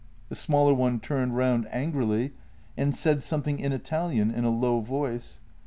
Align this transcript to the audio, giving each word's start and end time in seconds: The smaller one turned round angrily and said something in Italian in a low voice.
The 0.29 0.35
smaller 0.35 0.73
one 0.73 0.99
turned 0.99 1.37
round 1.37 1.67
angrily 1.69 2.33
and 2.75 2.95
said 2.95 3.21
something 3.21 3.59
in 3.59 3.71
Italian 3.71 4.31
in 4.31 4.43
a 4.45 4.49
low 4.49 4.79
voice. 4.79 5.39